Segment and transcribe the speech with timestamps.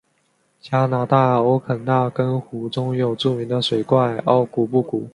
[0.59, 5.07] 加拿大欧肯纳根湖中有著名的水怪奥古布古。